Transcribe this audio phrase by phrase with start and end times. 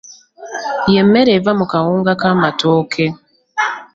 [0.93, 3.05] Ye mmere eva mu kawunga k'amatooke.